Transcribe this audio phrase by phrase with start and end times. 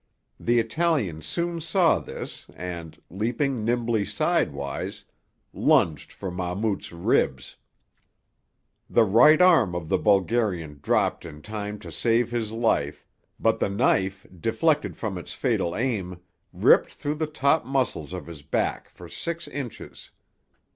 [0.39, 5.05] The Italian soon saw this and, leaping nimbly sidewise,
[5.53, 7.55] lunged for Mahmout's ribs.
[8.89, 13.05] The right arm of the Bulgarian dropped in time to save his life,
[13.39, 16.19] but the knife, deflected from its fatal aim,
[16.51, 20.09] ripped through the top muscles of his back for six inches.